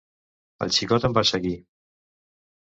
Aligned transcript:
El 0.65 0.73
xicot 0.77 1.05
em 1.09 1.15
va 1.19 1.25
seguir. 1.33 1.53